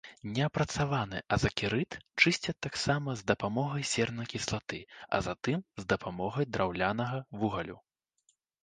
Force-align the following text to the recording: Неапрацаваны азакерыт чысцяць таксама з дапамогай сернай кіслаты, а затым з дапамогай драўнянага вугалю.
Неапрацаваны 0.35 1.19
азакерыт 1.35 1.97
чысцяць 2.23 2.57
таксама 2.67 3.09
з 3.19 3.27
дапамогай 3.33 3.87
сернай 3.93 4.31
кіслаты, 4.35 4.79
а 5.17 5.23
затым 5.29 5.59
з 5.85 5.91
дапамогай 5.95 6.45
драўнянага 6.57 7.25
вугалю. 7.43 7.77